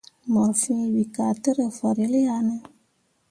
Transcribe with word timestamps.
Mor 0.31 0.51
fẽẽ 0.61 0.85
we 0.93 1.01
ka 1.15 1.25
tǝ 1.41 1.49
rǝ 1.57 1.67
fahrel 1.77 2.13
ya 2.25 2.37
ne? 2.47 2.55